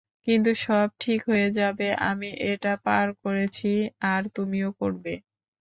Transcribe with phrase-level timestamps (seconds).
[0.27, 3.71] কিন্তু সব ঠিক হয়ে যাবে, আমি এটা পার করেছি,
[4.11, 5.13] আর তুমিও করবে।